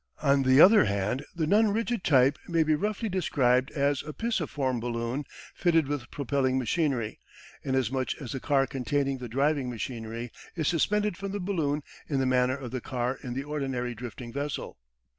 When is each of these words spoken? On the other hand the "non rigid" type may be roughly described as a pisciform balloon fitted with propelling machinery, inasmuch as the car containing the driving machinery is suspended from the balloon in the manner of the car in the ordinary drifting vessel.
On 0.23 0.41
the 0.41 0.59
other 0.59 0.85
hand 0.85 1.23
the 1.35 1.45
"non 1.45 1.67
rigid" 1.67 2.03
type 2.03 2.39
may 2.47 2.63
be 2.63 2.73
roughly 2.73 3.07
described 3.07 3.69
as 3.69 4.01
a 4.01 4.13
pisciform 4.13 4.79
balloon 4.79 5.25
fitted 5.53 5.87
with 5.87 6.09
propelling 6.09 6.57
machinery, 6.57 7.19
inasmuch 7.61 8.19
as 8.19 8.31
the 8.31 8.39
car 8.39 8.65
containing 8.65 9.19
the 9.19 9.29
driving 9.29 9.69
machinery 9.69 10.31
is 10.55 10.67
suspended 10.67 11.17
from 11.17 11.33
the 11.33 11.39
balloon 11.39 11.83
in 12.09 12.17
the 12.17 12.25
manner 12.25 12.57
of 12.57 12.71
the 12.71 12.81
car 12.81 13.19
in 13.21 13.35
the 13.35 13.43
ordinary 13.43 13.93
drifting 13.93 14.33
vessel. 14.33 14.79